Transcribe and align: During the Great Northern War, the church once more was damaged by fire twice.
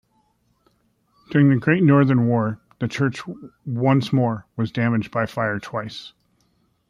During 1.29 1.49
the 1.49 1.57
Great 1.57 1.83
Northern 1.83 2.25
War, 2.25 2.59
the 2.79 2.87
church 2.87 3.21
once 3.67 4.11
more 4.11 4.47
was 4.55 4.71
damaged 4.71 5.11
by 5.11 5.27
fire 5.27 5.59
twice. 5.59 6.13